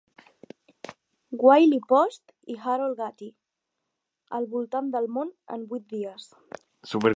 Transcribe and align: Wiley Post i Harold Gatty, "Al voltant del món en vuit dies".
Wiley 1.47 1.81
Post 1.91 2.23
i 2.53 2.55
Harold 2.63 2.97
Gatty, 3.01 3.29
"Al 4.39 4.49
voltant 4.57 4.91
del 4.97 5.07
món 5.19 5.33
en 5.57 5.67
vuit 5.73 5.87
dies". 5.97 6.29